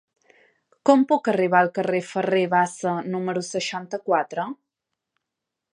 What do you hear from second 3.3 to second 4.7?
seixanta-quatre?